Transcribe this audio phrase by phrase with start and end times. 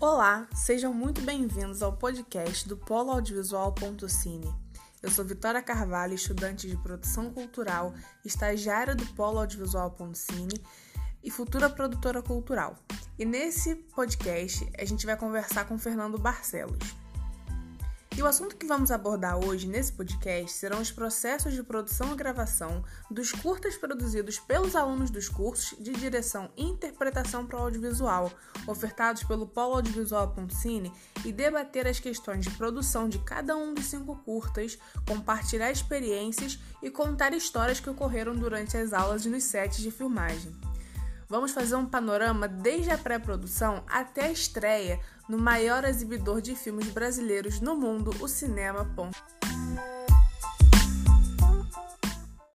[0.00, 4.48] Olá, sejam muito bem-vindos ao podcast do Polo Audiovisual.cine.
[5.02, 7.92] Eu sou Vitória Carvalho, estudante de produção cultural,
[8.24, 10.62] estagiária do Polo Audiovisual.cine
[11.20, 12.76] e futura produtora cultural.
[13.18, 16.78] E nesse podcast a gente vai conversar com Fernando Barcelos.
[18.18, 22.16] E o assunto que vamos abordar hoje nesse podcast serão os processos de produção e
[22.16, 28.32] gravação dos curtas produzidos pelos alunos dos cursos de direção e interpretação para o audiovisual,
[28.66, 30.92] ofertados pelo Polo Audiovisual.cine,
[31.24, 36.90] e debater as questões de produção de cada um dos cinco curtas, compartilhar experiências e
[36.90, 40.67] contar histórias que ocorreram durante as aulas nos sets de filmagem.
[41.28, 46.88] Vamos fazer um panorama desde a pré-produção até a estreia no maior exibidor de filmes
[46.88, 48.90] brasileiros no mundo, o Cinema.